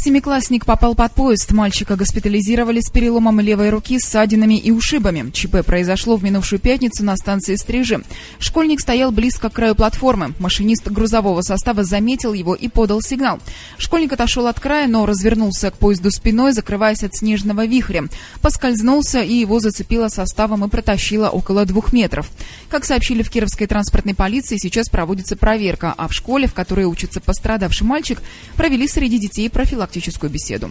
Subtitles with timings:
[0.00, 1.50] Семиклассник попал под поезд.
[1.50, 5.32] Мальчика госпитализировали с переломом левой руки, ссадинами и ушибами.
[5.32, 8.04] ЧП произошло в минувшую пятницу на станции Стрижи.
[8.38, 10.34] Школьник стоял близко к краю платформы.
[10.38, 13.40] Машинист грузового состава заметил его и подал сигнал.
[13.76, 18.04] Школьник отошел от края, но развернулся к поезду спиной, закрываясь от снежного вихря.
[18.40, 22.30] Поскользнулся, и его зацепило составом и протащило около двух метров.
[22.68, 27.20] Как сообщили в Кировской транспортной полиции, сейчас проводится проверка, а в школе, в которой учится
[27.20, 28.22] пострадавший мальчик,
[28.54, 30.70] провели среди детей профилактику профилактическую беседу.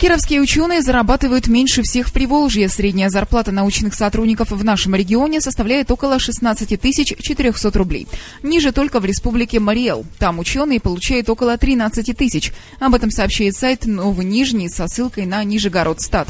[0.00, 2.68] Кировские ученые зарабатывают меньше всех в Приволжье.
[2.68, 8.06] Средняя зарплата научных сотрудников в нашем регионе составляет около 16 400 рублей.
[8.44, 10.06] Ниже только в республике Мариэл.
[10.18, 12.52] Там ученые получают около 13 тысяч.
[12.78, 16.28] Об этом сообщает сайт Новый Нижний со ссылкой на Нижегород Стат.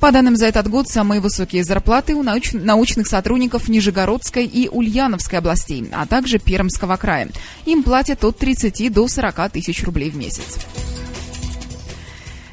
[0.00, 5.38] По данным за этот год, самые высокие зарплаты у науч- научных сотрудников Нижегородской и Ульяновской
[5.38, 7.28] областей, а также Пермского края.
[7.66, 10.56] Им платят от 30 до 40 тысяч рублей в месяц.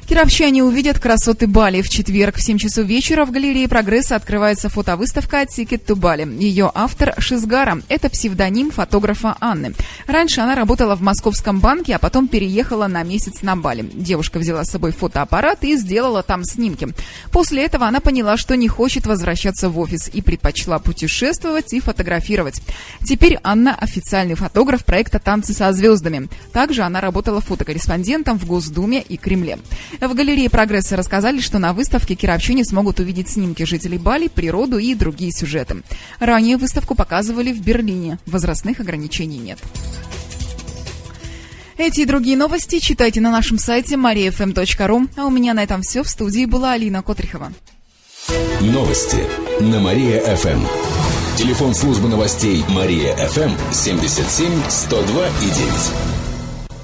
[0.08, 1.82] Кировчане увидят красоты Бали.
[1.82, 6.38] В четверг в 7 часов вечера в галерее «Прогресса» открывается фотовыставка «Ticket to Bali».
[6.38, 7.82] Ее автор Шизгара.
[7.90, 9.74] Это псевдоним фотографа Анны.
[10.06, 13.82] Раньше она работала в московском банке, а потом переехала на месяц на Бали.
[13.82, 16.88] Девушка взяла с собой фотоаппарат и сделала там снимки.
[17.30, 22.62] После этого она поняла, что не хочет возвращаться в офис и предпочла путешествовать и фотографировать.
[23.04, 26.30] Теперь Анна официальный фотограф проекта «Танцы со звездами».
[26.54, 29.58] Также она работала фотокорреспондентом в Госдуме и Кремле.
[30.00, 34.94] В галерее «Прогресса» рассказали, что на выставке кировчане смогут увидеть снимки жителей Бали, природу и
[34.94, 35.82] другие сюжеты.
[36.20, 38.18] Ранее выставку показывали в Берлине.
[38.26, 39.58] Возрастных ограничений нет.
[41.76, 45.08] Эти и другие новости читайте на нашем сайте mariafm.ru.
[45.16, 46.02] А у меня на этом все.
[46.02, 47.52] В студии была Алина Котрихова.
[48.60, 49.24] Новости
[49.60, 50.66] на Мария-ФМ.
[51.36, 56.27] Телефон службы новостей Мария-ФМ 77 102 и 9.